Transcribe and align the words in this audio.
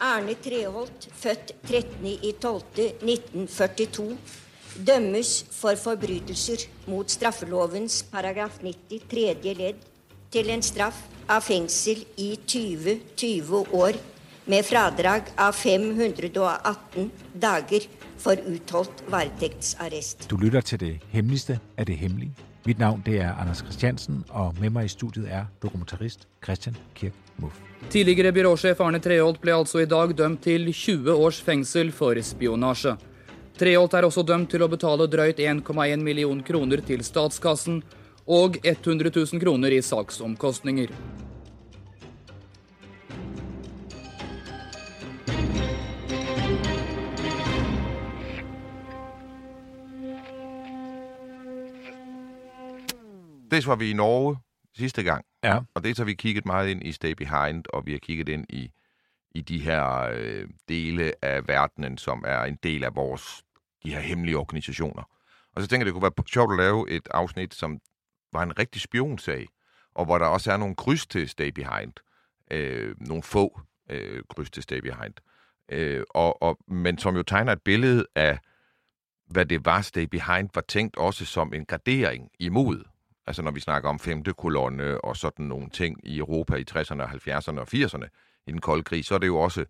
Arne 0.00 0.32
Treholt, 0.40 1.08
født 1.12 1.52
13.12.1942, 1.68 4.16
dømmes 4.86 5.46
for 5.52 5.74
forbrytelser 5.76 6.56
mot 6.88 7.10
straffelovens 7.10 8.02
paragraf 8.12 8.58
90 8.62 9.00
tredje 9.10 9.54
ledd 9.58 9.74
til 10.32 10.50
en 10.54 10.62
straff 10.64 10.96
av 11.28 11.40
fengsel 11.44 12.04
i 12.16 12.38
20-20 12.48 13.74
år 13.76 13.92
med 14.50 14.64
fradrag 14.64 15.22
av 15.38 15.52
518 15.54 17.10
dager 17.42 17.84
for 18.20 18.36
utholdt 18.48 19.04
varetægtsarrest. 19.12 20.30
Du 20.30 20.36
lytter 20.36 20.60
til 20.60 20.80
det 20.80 21.00
hemmeligste 21.12 21.60
af 21.76 21.86
det 21.86 21.96
hemmelige. 22.00 22.49
Mit 22.70 22.78
navn 22.78 23.00
det 23.02 23.16
er 23.18 23.34
Anders 23.34 23.64
Christiansen, 23.64 24.20
og 24.30 24.54
med 24.60 24.70
mig 24.70 24.84
i 24.86 24.90
studiet 24.92 25.26
er 25.26 25.48
dokumentarist 25.62 26.28
Christian 26.44 26.76
Kirk 26.94 27.16
Muff. 27.42 27.56
Tidligere 27.90 28.30
byråchef 28.32 28.80
Arne 28.80 29.00
Treholt 29.02 29.40
ble 29.42 29.56
altså 29.56 29.80
i 29.82 29.88
dag 29.90 30.12
dømt 30.14 30.44
til 30.44 30.68
20 30.70 31.10
års 31.10 31.40
fengsel 31.42 31.90
for 31.90 32.14
spionasje. 32.22 32.92
Treholt 33.58 33.96
er 33.98 34.06
også 34.06 34.22
dømt 34.22 34.52
til 34.54 34.62
å 34.62 34.68
betale 34.70 35.08
drøyt 35.10 35.42
1,1 35.42 36.04
million 36.06 36.44
kroner 36.46 36.84
til 36.86 37.02
statskassen 37.02 37.82
og 38.30 38.60
100 38.62 39.10
000 39.18 39.42
kroner 39.42 39.74
i 39.74 39.82
saksomkostninger. 39.82 40.94
Det 53.60 53.68
var 53.68 53.76
vi 53.76 53.90
i 53.90 53.92
Norge 53.92 54.38
sidste 54.76 55.02
gang, 55.02 55.24
Ja, 55.44 55.60
og 55.74 55.84
det 55.84 55.98
har 55.98 56.04
vi 56.04 56.14
kigget 56.14 56.46
meget 56.46 56.68
ind 56.68 56.86
i 56.86 56.92
Stay 56.92 57.12
Behind, 57.12 57.64
og 57.72 57.86
vi 57.86 57.92
har 57.92 57.98
kigget 57.98 58.28
ind 58.28 58.46
i, 58.48 58.72
i 59.30 59.40
de 59.40 59.60
her 59.60 60.10
øh, 60.12 60.48
dele 60.68 61.12
af 61.24 61.48
verdenen, 61.48 61.98
som 61.98 62.24
er 62.26 62.42
en 62.42 62.58
del 62.62 62.84
af 62.84 62.96
vores, 62.96 63.42
de 63.82 63.92
her 63.92 64.00
hemmelige 64.00 64.38
organisationer. 64.38 65.02
Og 65.56 65.62
så 65.62 65.68
tænker 65.68 65.80
jeg, 65.80 65.86
det 65.86 65.92
kunne 65.92 66.02
være 66.02 66.26
sjovt 66.28 66.52
at 66.52 66.58
lave 66.58 66.90
et 66.90 67.08
afsnit, 67.10 67.54
som 67.54 67.78
var 68.32 68.42
en 68.42 68.58
rigtig 68.58 68.82
spionsag, 68.82 69.46
og 69.94 70.04
hvor 70.04 70.18
der 70.18 70.26
også 70.26 70.52
er 70.52 70.56
nogle 70.56 70.74
kryds 70.74 71.06
til 71.06 71.28
Stay 71.28 71.48
Behind. 71.48 71.92
Øh, 72.50 72.94
nogle 73.00 73.22
få 73.22 73.60
øh, 73.90 74.22
kryds 74.28 74.50
til 74.50 74.62
Stay 74.62 74.78
Behind. 74.78 75.14
Øh, 75.68 76.04
og, 76.10 76.42
og, 76.42 76.58
men 76.68 76.98
som 76.98 77.16
jo 77.16 77.22
tegner 77.22 77.52
et 77.52 77.62
billede 77.62 78.06
af, 78.14 78.38
hvad 79.26 79.46
det 79.46 79.64
var, 79.64 79.80
Stay 79.80 80.04
Behind 80.04 80.48
var 80.54 80.64
tænkt 80.68 80.96
også 80.96 81.24
som 81.24 81.54
en 81.54 81.64
gradering 81.64 82.30
imod. 82.38 82.89
Altså 83.30 83.42
når 83.42 83.50
vi 83.50 83.60
snakker 83.60 83.88
om 83.88 83.98
femte 83.98 84.32
kolonne 84.32 85.00
og 85.00 85.16
sådan 85.16 85.46
nogle 85.46 85.70
ting 85.70 86.00
i 86.02 86.18
Europa 86.18 86.56
i 86.56 86.64
60'erne, 86.70 87.02
70'erne 87.02 87.60
og 87.60 87.68
80'erne 87.74 88.06
i 88.46 88.52
den 88.52 88.60
kolde 88.60 88.82
krig, 88.82 89.04
så 89.04 89.14
er 89.14 89.18
det 89.18 89.26
jo 89.26 89.38
også, 89.38 89.64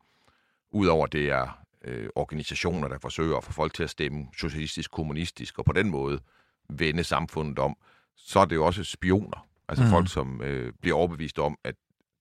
udover 0.71 1.07
det 1.07 1.31
er 1.31 1.65
øh, 1.85 2.09
organisationer, 2.15 2.89
der 2.89 2.99
forsøger 2.99 3.37
at 3.37 3.45
få 3.45 3.53
folk 3.53 3.75
til 3.75 3.83
at 3.83 3.91
stemme 3.91 4.27
socialistisk, 4.37 4.91
kommunistisk, 4.91 5.59
og 5.59 5.65
på 5.65 5.73
den 5.73 5.91
måde 5.91 6.21
vende 6.69 7.05
samfundet 7.05 7.59
om, 7.59 7.77
så 8.17 8.41
er 8.41 8.45
det 8.45 8.57
jo 8.57 8.67
også 8.67 8.85
spioner. 8.85 9.49
Altså 9.69 9.85
mm. 9.85 9.91
folk, 9.91 10.11
som 10.11 10.43
øh, 10.43 10.73
bliver 10.81 10.97
overbevist 10.97 11.39
om, 11.39 11.59
at 11.65 11.75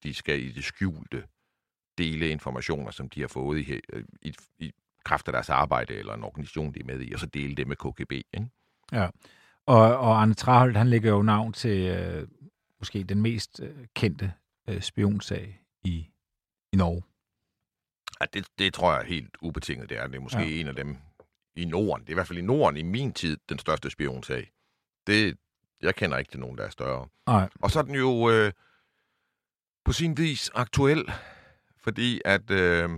de 0.04 0.14
skal 0.14 0.44
i 0.44 0.52
det 0.52 0.64
skjulte 0.64 1.24
dele 1.98 2.30
informationer, 2.30 2.92
som 2.92 3.10
de 3.10 3.22
har 3.22 3.28
fået 3.28 3.60
i, 3.60 3.80
øh, 3.94 4.04
i, 4.22 4.36
i 4.60 4.72
kraft 5.04 5.28
af 5.28 5.32
deres 5.32 5.50
arbejde 5.50 5.94
eller 5.94 6.14
en 6.14 6.24
organisation, 6.24 6.74
de 6.74 6.80
er 6.80 6.86
med 6.86 7.02
i, 7.02 7.14
og 7.14 7.20
så 7.20 7.26
dele 7.26 7.56
det 7.56 7.68
med 7.68 7.76
KGB. 7.76 8.12
Ikke? 8.12 8.50
ja. 8.92 9.08
Og, 9.70 9.98
og 9.98 10.22
Arne 10.22 10.34
Traholt, 10.34 10.78
han 10.78 10.88
lægger 10.88 11.12
jo 11.12 11.22
navn 11.22 11.54
til 11.54 11.88
øh, 11.88 12.28
måske 12.80 13.04
den 13.04 13.22
mest 13.22 13.60
øh, 13.64 13.88
kendte 13.96 14.34
øh, 14.70 14.82
spionsag 14.82 15.62
i, 15.84 16.08
i 16.74 16.76
Norge. 16.76 17.04
Ja, 18.22 18.26
det, 18.34 18.48
det 18.60 18.74
tror 18.74 18.94
jeg 18.94 19.06
helt 19.06 19.38
ubetinget, 19.42 19.90
det 19.90 19.98
er. 19.98 20.08
Det 20.08 20.16
er 20.16 20.20
måske 20.20 20.40
Ja. 20.40 20.46
ja. 20.48 20.60
en 20.60 20.68
af 20.68 20.76
dem 20.76 20.98
i 21.56 21.66
Norden. 21.66 22.02
Det 22.02 22.10
er 22.10 22.14
i 22.14 22.14
hvert 22.14 22.28
fald 22.28 22.40
i 22.40 22.42
Norden 22.42 22.78
i 22.78 22.82
min 22.82 23.14
tid 23.14 23.38
den 23.50 23.60
største 23.60 23.90
spionsag. 23.90 24.52
Det, 25.08 25.38
jeg 25.82 25.96
kender 25.96 26.18
ikke 26.18 26.32
til 26.32 26.40
nogen, 26.40 26.58
der 26.58 26.64
er 26.64 26.70
større. 26.70 27.08
Nej, 27.28 27.50
Og 27.62 27.72
så 27.72 27.80
er 27.80 27.84
den 27.84 27.96
jo 27.96 28.30
øh, 28.30 28.52
på 29.86 29.92
sin 29.92 30.18
vis 30.18 30.50
aktuel, 30.54 31.12
fordi 31.78 32.22
at 32.26 32.52
øh, 32.52 32.90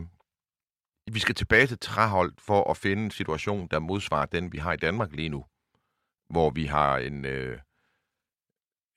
vi 1.12 1.20
skal 1.20 1.36
tilbage 1.36 1.68
til 1.68 1.80
Traholdt 1.80 2.42
for 2.42 2.72
at 2.72 2.78
finde 2.78 3.03
en 3.03 3.12
situation, 3.12 3.68
der 3.68 3.80
modsvarer 3.80 4.26
den, 4.26 4.53
vi 4.53 4.58
har 4.58 4.74
i 4.74 4.78
Danmark 4.78 5.12
lige 5.12 5.30
nu. 5.30 5.46
Hvor 6.31 6.50
vi 6.50 6.66
har 6.66 6.97
en, 6.97 7.25
øh, 7.25 7.58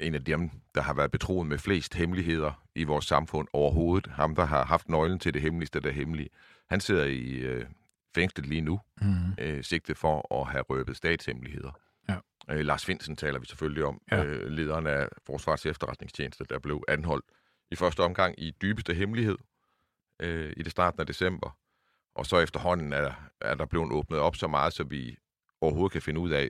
en 0.00 0.14
af 0.14 0.24
dem, 0.24 0.50
der 0.74 0.80
har 0.82 0.94
været 0.94 1.10
betroet 1.10 1.46
med 1.46 1.58
flest 1.58 1.94
hemmeligheder 1.94 2.64
i 2.74 2.84
vores 2.84 3.04
samfund 3.04 3.48
overhovedet. 3.52 4.06
Ham, 4.06 4.34
der 4.34 4.44
har 4.44 4.64
haft 4.64 4.88
nøglen 4.88 5.18
til 5.18 5.34
det 5.34 5.42
hemmeligste, 5.42 5.80
der 5.80 5.88
er 5.88 5.92
hemmelige. 5.92 6.28
Han 6.68 6.80
sidder 6.80 7.04
i 7.04 7.30
øh, 7.30 7.66
fængslet 8.14 8.46
lige 8.46 8.60
nu, 8.60 8.80
mm. 9.00 9.34
øh, 9.38 9.64
sigtet 9.64 9.98
for 9.98 10.40
at 10.40 10.46
have 10.48 10.62
røbet 10.62 10.96
statshemmeligheder. 10.96 11.70
Ja. 12.08 12.16
Øh, 12.50 12.60
Lars 12.60 12.84
Finsen 12.84 13.16
taler 13.16 13.38
vi 13.38 13.46
selvfølgelig 13.46 13.84
om, 13.84 14.00
ja. 14.10 14.24
øh, 14.24 14.46
lederen 14.50 14.86
af 14.86 15.08
Forsvars 15.26 15.66
efterretningstjeneste, 15.66 16.44
der 16.50 16.58
blev 16.58 16.84
anholdt 16.88 17.24
i 17.70 17.76
første 17.76 18.00
omgang 18.00 18.34
i 18.40 18.50
dybeste 18.62 18.94
hemmelighed 18.94 19.36
øh, 20.22 20.52
i 20.56 20.62
det 20.62 20.72
starten 20.72 21.00
af 21.00 21.06
december. 21.06 21.58
Og 22.14 22.26
så 22.26 22.38
efterhånden 22.38 22.92
er, 22.92 23.12
er 23.40 23.54
der 23.54 23.66
blevet 23.66 23.92
åbnet 23.92 24.18
op 24.18 24.36
så 24.36 24.48
meget, 24.48 24.72
så 24.72 24.84
vi 24.84 25.16
overhovedet 25.60 25.92
kan 25.92 26.02
finde 26.02 26.20
ud 26.20 26.30
af, 26.30 26.48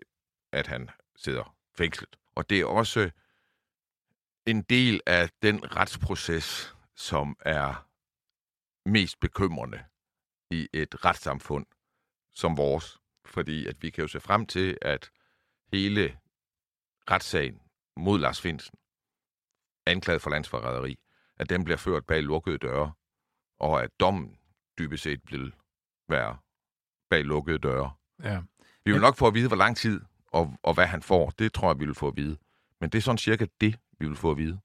at 0.54 0.66
han 0.66 0.90
sidder 1.16 1.56
fængslet. 1.74 2.16
Og 2.34 2.50
det 2.50 2.60
er 2.60 2.64
også 2.66 3.10
en 4.46 4.62
del 4.62 5.00
af 5.06 5.30
den 5.42 5.76
retsproces, 5.76 6.76
som 6.96 7.36
er 7.40 7.88
mest 8.88 9.20
bekymrende 9.20 9.84
i 10.50 10.68
et 10.72 11.04
retssamfund 11.04 11.66
som 12.30 12.56
vores. 12.56 12.98
Fordi 13.26 13.66
at 13.66 13.82
vi 13.82 13.90
kan 13.90 14.02
jo 14.02 14.08
se 14.08 14.20
frem 14.20 14.46
til, 14.46 14.78
at 14.82 15.10
hele 15.72 16.18
retssagen 17.10 17.60
mod 17.96 18.18
Lars 18.18 18.40
Finsen, 18.40 18.78
anklaget 19.86 20.22
for 20.22 20.30
landsforræderi, 20.30 20.98
at 21.36 21.50
den 21.50 21.64
bliver 21.64 21.76
ført 21.76 22.06
bag 22.06 22.22
lukkede 22.22 22.58
døre, 22.58 22.92
og 23.58 23.82
at 23.82 23.90
dommen 24.00 24.38
dybest 24.78 25.02
set 25.02 25.20
vil 25.32 25.54
være 26.08 26.38
bag 27.10 27.24
lukkede 27.24 27.58
døre. 27.58 27.94
ja. 28.22 28.42
Vi 28.84 28.92
vil 28.92 29.00
nok 29.00 29.16
få 29.16 29.26
at 29.26 29.34
vide, 29.34 29.48
hvor 29.48 29.56
lang 29.56 29.76
tid 29.76 30.00
og, 30.34 30.52
og 30.62 30.74
hvad 30.74 30.86
han 30.86 31.02
får. 31.02 31.30
Det 31.30 31.52
tror 31.52 31.70
jeg, 31.70 31.80
vi 31.80 31.86
vil 31.86 31.94
få 31.94 32.08
at 32.08 32.16
vide. 32.16 32.36
Men 32.80 32.90
det 32.90 32.98
er 32.98 33.02
sådan 33.02 33.18
cirka 33.18 33.46
det, 33.60 33.78
vi 33.98 34.08
vil 34.08 34.16
få 34.16 34.30
at 34.30 34.36
vide. 34.36 34.58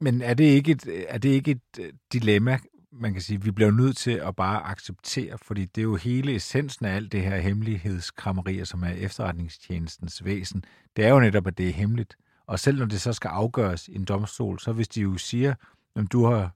Men 0.00 0.22
er 0.22 0.34
det 0.34 0.44
ikke 0.44 0.72
et, 0.72 1.06
er 1.08 1.18
det 1.18 1.28
ikke 1.28 1.50
et 1.50 1.78
øh, 1.78 1.92
dilemma, 2.12 2.58
man 2.92 3.12
kan 3.12 3.22
sige, 3.22 3.42
vi 3.42 3.50
bliver 3.50 3.70
nødt 3.70 3.96
til 3.96 4.10
at 4.10 4.36
bare 4.36 4.62
acceptere, 4.62 5.38
fordi 5.38 5.64
det 5.64 5.80
er 5.80 5.82
jo 5.82 5.96
hele 5.96 6.34
essensen 6.34 6.86
af 6.86 6.96
alt 6.96 7.12
det 7.12 7.22
her 7.22 7.36
hemmelighedskramerier, 7.36 8.64
som 8.64 8.82
er 8.82 8.90
efterretningstjenestens 8.90 10.24
væsen. 10.24 10.64
Det 10.96 11.04
er 11.04 11.08
jo 11.08 11.20
netop, 11.20 11.46
at 11.46 11.58
det 11.58 11.68
er 11.68 11.72
hemmeligt. 11.72 12.16
Og 12.46 12.58
selv 12.58 12.78
når 12.78 12.86
det 12.86 13.00
så 13.00 13.12
skal 13.12 13.28
afgøres 13.28 13.88
i 13.88 13.94
en 13.94 14.04
domstol, 14.04 14.58
så 14.60 14.72
hvis 14.72 14.88
de 14.88 15.00
jo 15.00 15.16
siger, 15.16 15.54
at 15.96 16.12
du 16.12 16.24
har 16.24 16.50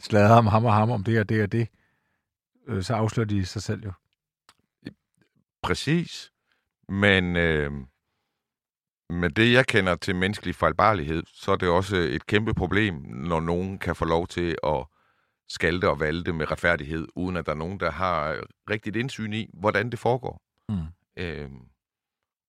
sladret 0.00 0.38
om 0.38 0.46
ham 0.46 0.64
og 0.64 0.74
ham 0.74 0.90
om 0.90 1.04
det 1.04 1.20
og 1.20 1.28
det 1.28 1.42
og 1.42 1.52
det, 1.52 1.68
øh, 2.66 2.82
så 2.82 2.94
afslører 2.94 3.26
de 3.28 3.46
sig 3.46 3.62
selv 3.62 3.84
jo. 3.84 3.92
Præcis. 5.62 6.32
Men 6.88 7.36
øh, 7.36 7.72
med 9.10 9.30
det, 9.30 9.52
jeg 9.52 9.66
kender 9.66 9.96
til 9.96 10.16
menneskelig 10.16 10.54
fejlbarlighed, 10.54 11.22
så 11.26 11.52
er 11.52 11.56
det 11.56 11.68
også 11.68 11.96
et 11.96 12.26
kæmpe 12.26 12.54
problem, 12.54 12.94
når 12.94 13.40
nogen 13.40 13.78
kan 13.78 13.96
få 13.96 14.04
lov 14.04 14.26
til 14.26 14.56
at 14.62 14.86
skalte 15.48 15.90
og 15.90 16.00
valte 16.00 16.32
med 16.32 16.50
retfærdighed, 16.50 17.08
uden 17.16 17.36
at 17.36 17.46
der 17.46 17.52
er 17.52 17.56
nogen, 17.56 17.80
der 17.80 17.90
har 17.90 18.42
rigtigt 18.70 18.96
indsyn 18.96 19.32
i, 19.32 19.50
hvordan 19.52 19.90
det 19.90 19.98
foregår. 19.98 20.42
Mm. 20.68 20.86
Øh, 21.16 21.50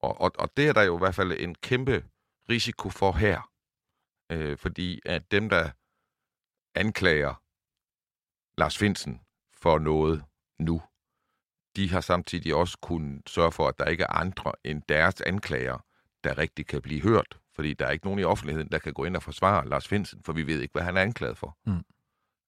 og, 0.01 0.21
og, 0.21 0.31
og 0.39 0.57
det 0.57 0.68
er 0.68 0.74
der 0.74 0.81
jo 0.81 0.95
i 0.95 1.00
hvert 1.00 1.15
fald 1.15 1.31
en 1.39 1.56
kæmpe 1.56 2.06
risiko 2.50 2.89
for 2.89 3.12
her. 3.12 3.51
Øh, 4.31 4.57
fordi 4.57 5.00
at 5.06 5.31
dem, 5.31 5.50
der 5.50 5.69
anklager 6.75 7.42
Lars 8.59 8.77
Finsen 8.77 9.21
for 9.53 9.80
noget 9.80 10.24
nu, 10.59 10.81
de 11.75 11.89
har 11.89 12.01
samtidig 12.01 12.56
også 12.56 12.77
kunnet 12.81 13.30
sørge 13.30 13.51
for, 13.51 13.68
at 13.68 13.80
der 13.80 13.86
ikke 13.86 14.04
er 14.04 14.13
andre 14.13 14.51
end 14.63 14.81
deres 14.89 15.21
anklager, 15.21 15.86
der 16.24 16.38
rigtig 16.38 16.68
kan 16.68 16.81
blive 16.81 17.01
hørt. 17.01 17.38
Fordi 17.56 17.74
der 17.74 17.86
er 17.86 17.92
ikke 17.92 18.06
nogen 18.06 18.19
i 18.19 18.24
offentligheden, 18.24 18.71
der 18.71 18.80
kan 18.80 18.94
gå 18.94 19.06
ind 19.06 19.16
og 19.16 19.24
forsvare 19.24 19.69
Lars 19.69 19.88
Finsen, 19.88 20.21
for 20.25 20.33
vi 20.33 20.48
ved 20.48 20.62
ikke, 20.62 20.71
hvad 20.71 20.83
han 20.83 20.98
er 20.98 21.01
anklaget 21.01 21.38
for. 21.38 21.57
Mm. 21.66 21.83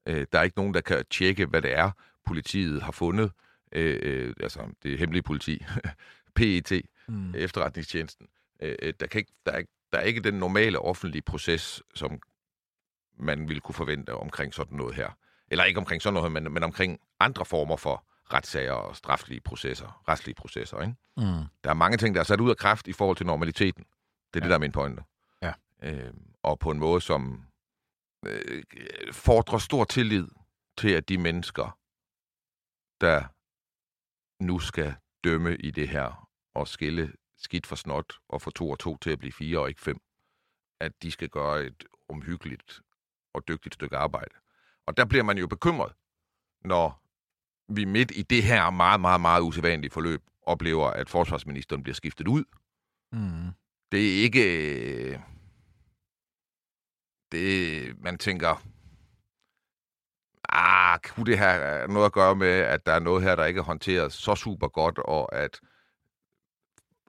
Øh, 0.06 0.26
der 0.32 0.40
er 0.40 0.44
ikke 0.44 0.58
nogen, 0.58 0.74
der 0.74 0.82
kan 0.82 1.06
tjekke, 1.10 1.46
hvad 1.46 1.62
det 1.62 1.74
er, 1.74 1.92
politiet 2.26 2.82
har 2.82 2.92
fundet. 2.92 3.32
Øh, 3.72 4.00
øh, 4.02 4.34
altså, 4.40 4.60
det 4.84 5.00
hemmelige 5.00 5.24
politi. 5.24 5.66
PET, 6.36 6.72
mm. 7.08 7.36
efterretningstjenesten. 7.36 8.28
Øh, 8.62 8.76
øh, 8.82 8.94
der, 9.00 9.08
kan 9.08 9.20
ikke, 9.20 9.32
der, 9.46 9.52
er 9.52 9.58
ikke, 9.58 9.72
der 9.92 9.98
er 9.98 10.04
ikke 10.04 10.22
den 10.22 10.34
normale 10.34 10.80
offentlige 10.80 11.22
proces, 11.22 11.84
som 11.96 12.20
man 13.20 13.48
ville 13.48 13.62
kunne 13.62 13.76
forvente 13.76 14.14
omkring 14.14 14.54
sådan 14.54 14.78
noget 14.78 14.96
her. 14.96 15.18
Eller 15.48 15.64
ikke 15.64 15.80
omkring 15.80 16.02
sådan 16.02 16.14
noget, 16.14 16.32
men, 16.32 16.54
men 16.54 16.64
omkring 16.64 17.00
andre 17.20 17.46
former 17.46 17.78
for 17.78 18.06
retssager 18.34 18.72
og 18.72 18.96
straflige 18.96 19.42
processer, 19.42 20.04
retslige 20.08 20.36
processer. 20.36 20.82
Ikke? 20.82 20.96
Mm. 21.18 21.24
Der 21.64 21.70
er 21.70 21.74
mange 21.74 21.98
ting, 21.98 22.16
der 22.16 22.22
er 22.22 22.26
sat 22.26 22.42
ud 22.42 22.50
af 22.50 22.58
kraft 22.58 22.88
i 22.88 22.94
forhold 22.94 23.18
til 23.18 23.26
normaliteten. 23.26 23.84
Det 23.84 24.40
er 24.40 24.40
ja. 24.40 24.40
det, 24.40 24.50
der 24.50 24.56
er 24.56 24.60
min 24.60 24.72
pointe. 24.72 25.04
Ja. 25.42 25.54
Øh, 25.84 26.14
og 26.44 26.60
på 26.60 26.72
en 26.72 26.80
måde, 26.80 27.02
som 27.02 27.46
øh, 28.26 28.64
fordrer 29.12 29.58
stor 29.58 29.84
tillid 29.84 30.28
til, 30.78 30.90
at 30.90 31.10
de 31.10 31.18
mennesker, 31.18 31.78
der 33.02 33.24
nu 34.44 34.60
skal 34.60 34.96
dømme 35.24 35.58
i 35.58 35.72
det 35.72 35.90
her 35.90 36.30
og 36.56 36.68
skille 36.68 37.14
skidt 37.38 37.68
for 37.68 37.76
snot 37.76 38.14
og 38.30 38.42
få 38.42 38.52
to 38.52 38.70
og 38.70 38.80
to 38.80 38.98
til 38.98 39.10
at 39.10 39.20
blive 39.20 39.32
fire 39.32 39.60
og 39.60 39.70
ikke 39.70 39.82
fem, 39.82 40.02
at 40.80 41.04
de 41.04 41.12
skal 41.12 41.30
gøre 41.30 41.64
et 41.64 41.84
omhyggeligt 42.10 42.82
og 43.34 43.48
dygtigt 43.48 43.74
stykke 43.74 43.98
arbejde. 43.98 44.36
Og 44.88 44.98
der 44.98 45.06
bliver 45.06 45.24
man 45.24 45.38
jo 45.38 45.48
bekymret, 45.48 45.94
når 46.66 47.02
vi 47.76 47.86
midt 47.86 48.12
i 48.16 48.22
det 48.22 48.44
her 48.44 48.70
meget, 48.70 49.02
meget, 49.02 49.22
meget 49.22 49.42
usædvanlige 49.42 49.92
forløb 49.92 50.22
oplever, 50.44 50.88
at 50.88 51.10
forsvarsministeren 51.10 51.84
bliver 51.84 51.96
skiftet 51.96 52.28
ud. 52.28 52.44
Mm. 53.12 53.52
Det 53.92 54.20
er 54.20 54.24
ikke... 54.24 55.22
Det, 57.32 57.96
man 58.04 58.18
tænker, 58.18 58.64
ah, 60.50 61.00
kunne 61.00 61.26
det 61.26 61.38
have 61.38 61.88
noget 61.88 62.06
at 62.06 62.12
gøre 62.12 62.36
med, 62.36 62.48
at 62.48 62.86
der 62.86 62.92
er 62.92 63.00
noget 63.00 63.24
her, 63.24 63.36
der 63.36 63.46
ikke 63.46 63.60
er 63.60 63.64
håndteret 63.64 64.14
så 64.14 64.36
super 64.36 64.68
godt, 64.68 64.98
og 64.98 65.36
at 65.36 65.60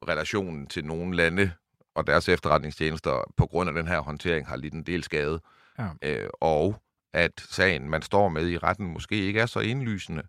relationen 0.09 0.67
til 0.67 0.85
nogle 0.85 1.17
lande 1.17 1.53
og 1.95 2.07
deres 2.07 2.29
efterretningstjenester 2.29 3.33
på 3.37 3.47
grund 3.47 3.69
af 3.69 3.75
den 3.75 3.89
her 3.89 4.01
håndtering 4.01 4.47
har 4.47 4.57
lidt 4.57 4.75
en 4.75 4.83
del 4.83 5.05
skade. 5.05 5.41
Ja. 5.79 5.89
Øh, 6.03 6.31
og 6.41 6.83
at 7.13 7.33
sagen, 7.37 7.91
man 7.91 8.03
står 8.03 8.29
med 8.29 8.49
i 8.49 8.59
retten, 8.59 8.87
måske 8.87 9.17
ikke 9.17 9.41
er 9.41 9.47
så 9.47 9.61
indlysende, 9.61 10.23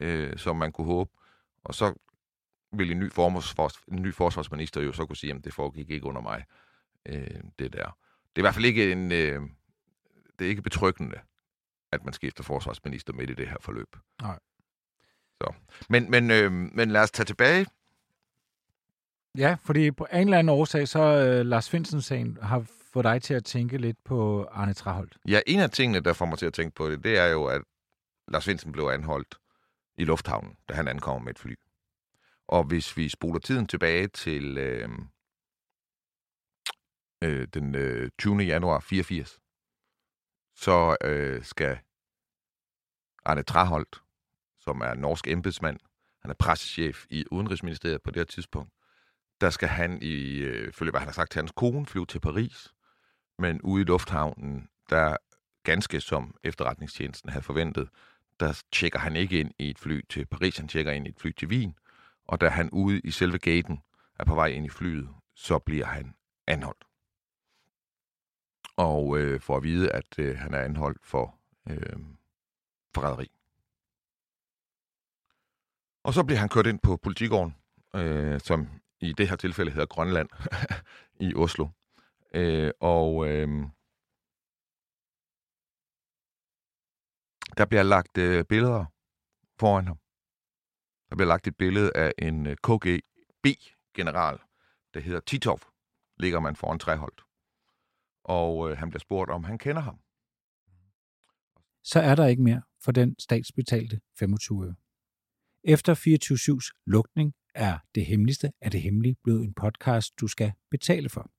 øh, 0.00 0.38
som 0.38 0.56
man 0.56 0.72
kunne 0.72 0.86
håbe. 0.86 1.10
Og 1.64 1.74
så 1.74 1.94
vil 2.72 2.90
en 2.90 2.98
ny, 2.98 3.12
forsvars, 3.12 3.72
en 3.92 4.02
ny 4.02 4.14
forsvarsminister 4.14 4.80
jo 4.80 4.92
så 4.92 5.06
kunne 5.06 5.16
sige, 5.16 5.34
at 5.34 5.44
det 5.44 5.54
foregik 5.54 5.90
ikke 5.90 6.06
under 6.06 6.20
mig, 6.20 6.44
øh, 7.06 7.40
det 7.58 7.72
der. 7.72 7.96
Det 8.36 8.36
er 8.36 8.40
i 8.40 8.40
hvert 8.40 8.54
fald 8.54 8.64
ikke 8.64 8.92
en... 8.92 9.12
Øh, 9.12 9.42
det 10.38 10.44
er 10.44 10.48
ikke 10.48 10.62
betryggende, 10.62 11.16
at 11.92 12.04
man 12.04 12.12
skifter 12.12 12.44
forsvarsminister 12.44 13.12
midt 13.12 13.30
i 13.30 13.34
det 13.34 13.48
her 13.48 13.56
forløb. 13.60 13.96
Nej. 14.22 14.38
Så. 15.40 15.52
Men, 15.88 16.10
men, 16.10 16.30
øh, 16.30 16.52
men 16.52 16.90
lad 16.90 17.02
os 17.02 17.10
tage 17.10 17.24
tilbage. 17.24 17.66
Ja, 19.38 19.56
fordi 19.62 19.90
på 19.90 20.06
en 20.12 20.20
eller 20.20 20.38
anden 20.38 20.48
årsag, 20.48 20.88
så 20.88 21.00
øh, 21.00 21.46
Lars 21.46 21.70
Finsen-sagen 21.70 22.38
har 22.42 22.66
fået 22.92 23.04
dig 23.04 23.22
til 23.22 23.34
at 23.34 23.44
tænke 23.44 23.78
lidt 23.78 24.04
på 24.04 24.44
Arne 24.50 24.72
Traholt. 24.72 25.16
Ja, 25.28 25.40
en 25.46 25.60
af 25.60 25.70
tingene, 25.70 26.00
der 26.00 26.12
får 26.12 26.26
mig 26.26 26.38
til 26.38 26.46
at 26.46 26.52
tænke 26.52 26.74
på 26.74 26.90
det, 26.90 27.04
det 27.04 27.18
er 27.18 27.26
jo, 27.26 27.44
at 27.44 27.62
Lars 28.28 28.44
Finsen 28.44 28.72
blev 28.72 28.84
anholdt 28.84 29.39
i 30.00 30.04
lufthavnen, 30.04 30.56
da 30.68 30.74
han 30.74 30.88
ankommer 30.88 31.24
med 31.24 31.30
et 31.30 31.38
fly. 31.38 31.54
Og 32.48 32.64
hvis 32.64 32.96
vi 32.96 33.08
spoler 33.08 33.38
tiden 33.38 33.66
tilbage 33.66 34.08
til 34.08 34.58
øh, 34.58 34.88
øh, 37.24 37.48
den 37.54 37.74
øh, 37.74 38.10
20. 38.18 38.36
januar 38.36 38.80
84, 38.80 39.40
så 40.54 40.96
øh, 41.04 41.44
skal 41.44 41.78
Arne 43.24 43.42
Traholt, 43.42 44.02
som 44.60 44.80
er 44.80 44.94
norsk 44.94 45.28
embedsmand, 45.28 45.80
han 46.22 46.30
er 46.30 46.34
pressechef 46.34 47.06
i 47.10 47.24
Udenrigsministeriet 47.30 48.02
på 48.02 48.10
det 48.10 48.20
her 48.20 48.24
tidspunkt, 48.24 48.72
der 49.40 49.50
skal 49.50 49.68
han 49.68 50.02
i, 50.02 50.38
øh, 50.38 50.72
følge 50.72 50.90
hvad 50.90 51.00
han 51.00 51.08
har 51.08 51.12
sagt 51.12 51.30
til 51.30 51.38
hans 51.40 51.52
kone, 51.56 51.86
flyve 51.86 52.06
til 52.06 52.20
Paris, 52.20 52.74
men 53.38 53.62
ude 53.62 53.82
i 53.82 53.84
lufthavnen, 53.84 54.68
der 54.90 55.16
ganske 55.62 56.00
som 56.00 56.34
efterretningstjenesten 56.44 57.30
havde 57.30 57.44
forventet, 57.44 57.88
der 58.40 58.62
tjekker 58.72 58.98
han 58.98 59.16
ikke 59.16 59.40
ind 59.40 59.52
i 59.58 59.70
et 59.70 59.78
fly 59.78 60.00
til 60.08 60.26
Paris, 60.26 60.56
han 60.56 60.68
tjekker 60.68 60.92
ind 60.92 61.06
i 61.06 61.10
et 61.10 61.20
fly 61.20 61.32
til 61.32 61.48
Wien, 61.48 61.74
og 62.24 62.40
da 62.40 62.48
han 62.48 62.70
ude 62.70 63.00
i 63.00 63.10
selve 63.10 63.38
gaten 63.38 63.82
er 64.18 64.24
på 64.24 64.34
vej 64.34 64.46
ind 64.46 64.66
i 64.66 64.68
flyet, 64.68 65.08
så 65.34 65.58
bliver 65.58 65.86
han 65.86 66.14
anholdt. 66.46 66.84
Og 68.76 69.18
øh, 69.18 69.40
får 69.40 69.56
at 69.56 69.62
vide, 69.62 69.92
at 69.92 70.18
øh, 70.18 70.38
han 70.38 70.54
er 70.54 70.60
anholdt 70.60 71.06
for 71.06 71.38
øh, 71.70 71.96
forræderi. 72.94 73.30
Og 76.04 76.14
så 76.14 76.24
bliver 76.24 76.38
han 76.38 76.48
kørt 76.48 76.66
ind 76.66 76.78
på 76.78 76.96
politigården, 76.96 77.54
øh, 77.94 78.40
som 78.40 78.68
i 79.00 79.12
det 79.12 79.28
her 79.28 79.36
tilfælde 79.36 79.70
hedder 79.70 79.86
Grønland, 79.86 80.28
i 81.28 81.34
Oslo. 81.34 81.68
Øh, 82.34 82.70
og 82.80 83.28
øh, 83.28 83.48
der 87.56 87.64
bliver 87.64 87.82
lagt 87.82 88.18
øh, 88.18 88.44
billeder 88.44 88.84
foran 89.60 89.86
ham. 89.86 89.98
Der 91.10 91.16
bliver 91.16 91.28
lagt 91.28 91.46
et 91.46 91.56
billede 91.56 91.92
af 91.94 92.12
en 92.18 92.46
øh, 92.46 92.56
KGB-general, 92.56 94.38
der 94.94 95.00
hedder 95.00 95.20
Titov, 95.20 95.60
ligger 96.18 96.40
man 96.40 96.56
foran 96.56 96.78
Træholdt. 96.78 97.22
Og 98.24 98.70
øh, 98.70 98.78
han 98.78 98.90
bliver 98.90 99.00
spurgt, 99.00 99.30
om 99.30 99.44
han 99.44 99.58
kender 99.58 99.82
ham. 99.82 100.00
Så 101.82 102.00
er 102.00 102.14
der 102.14 102.26
ikke 102.26 102.42
mere 102.42 102.62
for 102.84 102.92
den 102.92 103.18
statsbetalte 103.18 104.00
25 104.18 104.66
øre. 104.66 104.74
Efter 105.64 105.94
24-7's 105.94 106.82
lukning 106.86 107.34
er 107.54 107.78
Det 107.94 108.06
Hemmeligste 108.06 108.52
af 108.60 108.70
det 108.70 108.82
Hemmelige 108.82 109.16
blevet 109.24 109.44
en 109.44 109.54
podcast, 109.54 110.20
du 110.20 110.26
skal 110.26 110.52
betale 110.70 111.08
for. 111.08 111.30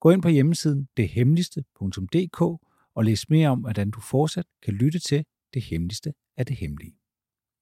Gå 0.00 0.10
ind 0.10 0.22
på 0.22 0.28
hjemmesiden 0.28 0.88
dethemmeligste.dk 0.96 2.69
og 3.00 3.04
læs 3.04 3.30
mere 3.30 3.48
om, 3.48 3.60
hvordan 3.60 3.90
du 3.90 4.00
fortsat 4.00 4.46
kan 4.62 4.74
lytte 4.74 4.98
til 4.98 5.24
Det 5.54 5.62
Hemmeligste 5.62 6.12
af 6.36 6.46
det 6.46 6.56
Hemmelige. 6.56 6.99